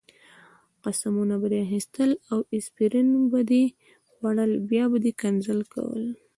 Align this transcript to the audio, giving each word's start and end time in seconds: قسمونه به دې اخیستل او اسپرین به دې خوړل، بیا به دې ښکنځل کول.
قسمونه 0.83 1.35
به 1.41 1.47
دې 1.51 1.59
اخیستل 1.65 2.11
او 2.31 2.39
اسپرین 2.57 3.07
به 3.31 3.39
دې 3.49 3.63
خوړل، 4.11 4.51
بیا 4.69 4.85
به 4.91 4.97
دې 5.03 5.11
ښکنځل 5.17 5.59
کول. 5.73 6.03